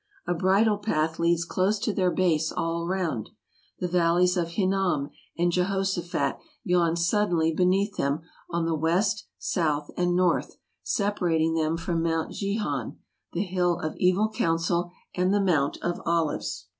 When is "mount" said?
12.01-12.33, 15.39-15.77